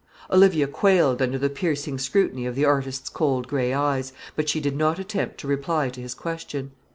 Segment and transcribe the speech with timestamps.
[0.31, 4.75] Olivia quailed under the piercing scrutiny of the artist's cold grey eyes, but she did
[4.75, 6.71] not attempt to reply to his question.